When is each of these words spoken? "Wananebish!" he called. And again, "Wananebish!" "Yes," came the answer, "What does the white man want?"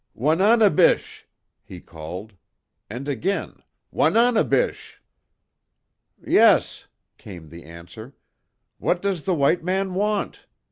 "Wananebish!" 0.15 1.27
he 1.63 1.79
called. 1.79 2.33
And 2.89 3.07
again, 3.07 3.61
"Wananebish!" 3.93 4.99
"Yes," 6.25 6.87
came 7.19 7.49
the 7.49 7.65
answer, 7.65 8.15
"What 8.79 9.03
does 9.03 9.25
the 9.25 9.35
white 9.35 9.63
man 9.63 9.93
want?" 9.93 10.47